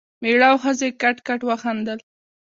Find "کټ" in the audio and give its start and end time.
1.01-1.17, 1.27-1.41